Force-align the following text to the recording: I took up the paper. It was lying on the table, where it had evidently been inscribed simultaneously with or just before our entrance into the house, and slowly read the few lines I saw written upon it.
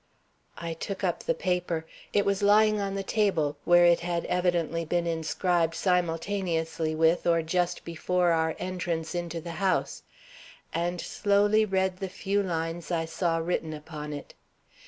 I 0.57 0.73
took 0.73 1.03
up 1.03 1.21
the 1.21 1.35
paper. 1.35 1.85
It 2.11 2.25
was 2.25 2.41
lying 2.41 2.79
on 2.81 2.95
the 2.95 3.03
table, 3.03 3.57
where 3.65 3.85
it 3.85 3.99
had 3.99 4.25
evidently 4.25 4.83
been 4.83 5.05
inscribed 5.05 5.75
simultaneously 5.75 6.95
with 6.95 7.27
or 7.27 7.43
just 7.43 7.85
before 7.85 8.31
our 8.31 8.55
entrance 8.57 9.13
into 9.13 9.39
the 9.39 9.51
house, 9.61 10.01
and 10.73 10.99
slowly 10.99 11.65
read 11.65 11.97
the 11.97 12.09
few 12.09 12.41
lines 12.41 12.89
I 12.89 13.05
saw 13.05 13.37
written 13.37 13.75
upon 13.75 14.11
it. 14.11 14.33